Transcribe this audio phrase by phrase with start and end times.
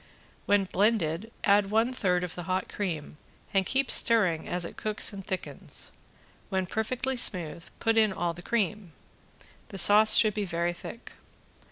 [0.47, 3.17] When blended add one third of the hot cream
[3.53, 5.91] and keep stirring as it cooks and thickens.
[6.49, 8.93] When perfectly smooth put in all the cream.
[9.69, 11.11] The sauce should be very thick.